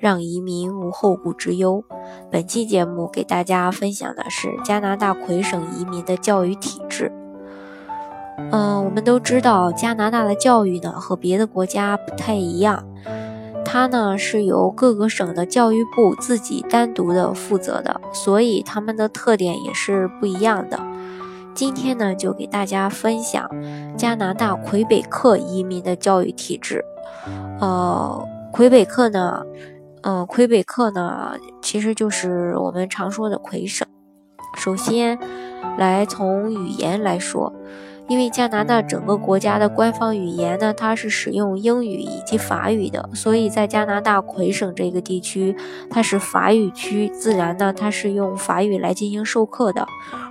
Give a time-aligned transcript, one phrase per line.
[0.00, 1.84] 让移民无后顾之忧。
[2.30, 7.12] 本期节目给大家分享的是加拿大魁省移民的教育体制。
[8.50, 12.82] 嗯，我们都知道加拿大的教育呢和别的国家不太一样，
[13.64, 20.80] 它呢是由各个省的教育部自己单独的负责的，所以他们的特点也是不一样的。
[21.52, 23.50] 今天呢，就给大家分享
[23.96, 26.82] 加拿大魁北克移民的教育体制。
[27.60, 29.44] 呃，魁北克呢，
[30.02, 33.86] 嗯，魁北克呢，其实就是我们常说的魁省。
[34.56, 35.18] 首先，
[35.78, 37.52] 来从语言来说，
[38.08, 45.54] 因为加拿大整个国家的官方语言呢，它是使用英语以及法语的，所以在加拿大魁省这个地区，
[45.90, 49.86] 它是法语区，自然呢，它是用法语来进行授课的。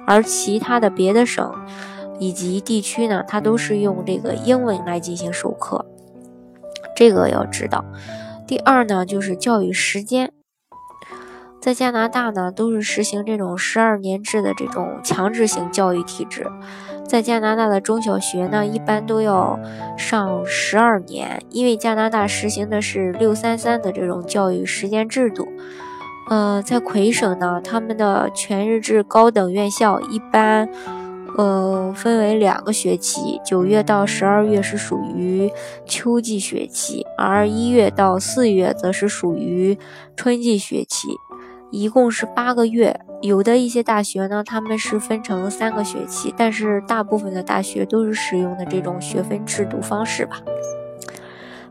[0.07, 1.53] 而其他的别的省
[2.19, 5.85] 以及地区呢，它都是用这个英文来进行授课，
[6.95, 7.85] 这个要知道。
[8.49, 10.31] 第二呢，就是教育时间，
[11.61, 16.47] 在加拿大呢都是实行这种十二年制的这种强制性教育体制，
[17.07, 19.59] 在加拿大的中小学呢一般都要
[19.95, 25.47] 上十二年，因为加拿大实行的是六三三的这种教育时间制度。
[26.31, 30.67] 呃，在魁省呢，他们的全日制高等院校一般，
[31.39, 35.49] 呃，分为两个学期，九月到十二月是属于
[35.85, 39.77] 秋季学期，而一月到四月则是属于
[40.17, 41.07] 春季学期，
[41.71, 42.99] 一共是八个月。
[43.21, 50.41] 有的一些大学呢，他们是分成三个学期，但是大部分的大学都是使用的这种学分制度方式吧。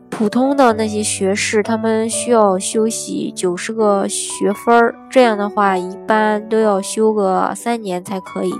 [0.09, 8.51] 普通的那些学士，他们需要修习九十个学分儿，这样的话，一般都要修个三年才可以；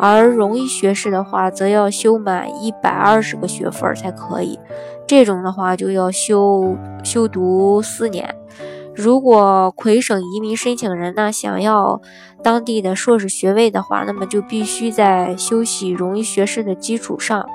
[0.00, 4.58] 而荣誉学士的话，则要修满一百二十个学分才可以。
[5.06, 8.34] 这种的话，就要修修读四年。
[8.94, 12.00] 如果魁省移民申请人呢，想要
[12.42, 17.46] 当地的硕士学位的话，那么就必须在修习荣誉学士的基础上，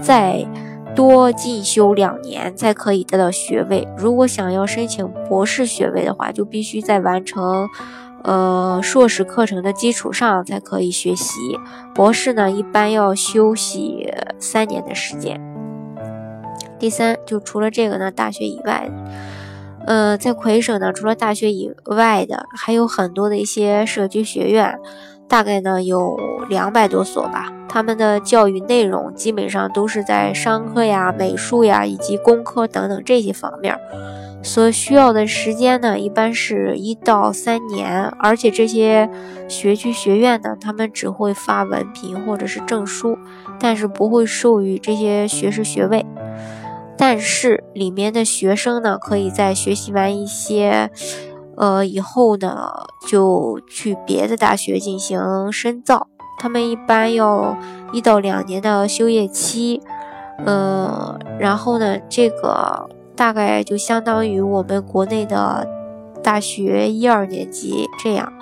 [0.00, 0.46] 再。
[0.94, 3.88] 多进修两年才可以得到学位。
[3.96, 7.66] 如果想要申请博士学位的话，就必须在完成，
[8.24, 11.58] 呃，硕士课程的基础上才可以学习。
[11.94, 15.40] 博士呢，一般要休息三年的时间。
[16.78, 18.90] 第三，就除了这个呢，大学以外，
[19.86, 24.78] 呃，在魁省呢，除了大学以外的，还有很多的一些社区学院。
[25.28, 26.14] 大概呢有
[26.50, 33.74] 两百多所吧，他们的教育内容基本上都是在商科呀、美术呀以及工科等等这些方面，
[34.42, 39.08] 所需要的时间呢一般是一到三年，而且这些
[39.48, 43.16] 学区学院呢，他们只会发文凭或者是证书，
[43.58, 46.04] 但是不会授予这些学士学位，
[46.98, 50.90] 但是里面的学生呢，可以在学习完一些。
[51.54, 52.72] 呃，以后呢，
[53.06, 56.08] 就去别的大学进行深造。
[56.38, 57.54] 他们一般要
[57.92, 59.82] 一到两年的休业期，
[60.46, 62.88] 呃，然后呢，这个
[63.22, 65.64] 大概就相当于我们国内的
[66.24, 68.32] 大学一二年级这样。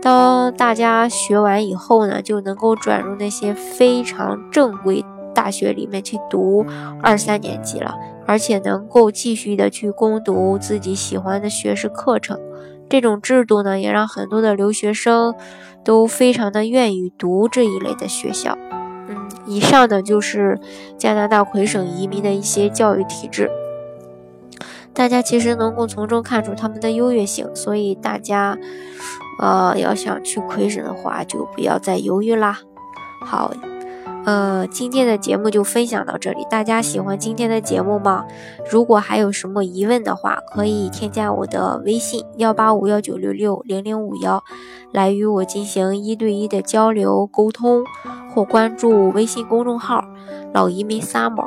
[0.00, 5.04] 当大家学完以后呢，就能够转入那些非常正规
[5.34, 6.64] 大学里面去读
[7.02, 12.38] 二三年级了，而且能够继续的去攻读自己喜欢的学士课程。
[12.88, 15.34] 这种制度呢，也让很多的留学生
[15.82, 18.56] 都非常的愿意读这一类的学校。
[19.08, 20.60] 嗯，以上呢就是
[20.96, 23.50] 加拿大魁省移民的一些教育体制，
[24.92, 28.58] 大家其实能够从中看出他们的优越性，所以大家，
[29.40, 32.58] 呃，要想去魁省的话，就不要再犹豫啦。
[33.24, 33.52] 好。
[34.26, 36.46] 呃，今天的节目就分享到这里。
[36.50, 38.26] 大家喜欢今天的节目吗？
[38.70, 44.44] 如果还有什么疑问的话，可以添加我的微信幺八五幺九六六零零五幺，
[44.92, 47.82] 来与我进行一对一的交流沟通，
[48.34, 50.04] 或关注微信公众号
[50.52, 51.46] “老移民 summer”，